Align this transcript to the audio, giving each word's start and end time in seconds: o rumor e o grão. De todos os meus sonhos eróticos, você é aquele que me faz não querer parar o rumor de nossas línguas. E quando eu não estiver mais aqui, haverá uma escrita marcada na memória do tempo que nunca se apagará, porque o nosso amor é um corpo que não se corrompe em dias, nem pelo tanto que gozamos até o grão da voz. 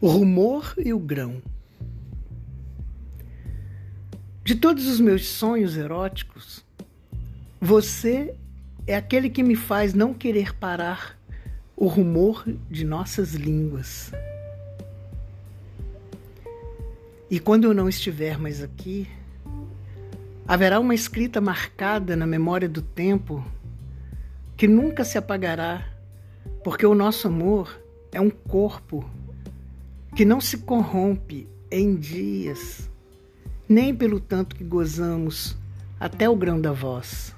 o 0.00 0.08
rumor 0.08 0.72
e 0.78 0.94
o 0.94 0.98
grão. 0.98 1.42
De 4.42 4.54
todos 4.54 4.86
os 4.86 4.98
meus 4.98 5.28
sonhos 5.28 5.76
eróticos, 5.76 6.64
você 7.60 8.34
é 8.86 8.96
aquele 8.96 9.28
que 9.28 9.42
me 9.42 9.54
faz 9.54 9.92
não 9.92 10.14
querer 10.14 10.54
parar 10.54 11.18
o 11.76 11.86
rumor 11.86 12.44
de 12.70 12.84
nossas 12.84 13.34
línguas. 13.34 14.10
E 17.30 17.38
quando 17.38 17.64
eu 17.64 17.74
não 17.74 17.88
estiver 17.88 18.38
mais 18.38 18.62
aqui, 18.62 19.06
haverá 20.48 20.80
uma 20.80 20.94
escrita 20.94 21.42
marcada 21.42 22.16
na 22.16 22.26
memória 22.26 22.68
do 22.68 22.80
tempo 22.80 23.44
que 24.56 24.66
nunca 24.66 25.04
se 25.04 25.18
apagará, 25.18 25.86
porque 26.64 26.86
o 26.86 26.94
nosso 26.94 27.28
amor 27.28 27.78
é 28.10 28.20
um 28.20 28.30
corpo 28.30 29.08
que 30.14 30.24
não 30.24 30.40
se 30.40 30.58
corrompe 30.58 31.48
em 31.70 31.94
dias, 31.94 32.90
nem 33.68 33.94
pelo 33.94 34.20
tanto 34.20 34.56
que 34.56 34.64
gozamos 34.64 35.56
até 35.98 36.28
o 36.28 36.36
grão 36.36 36.60
da 36.60 36.72
voz. 36.72 37.34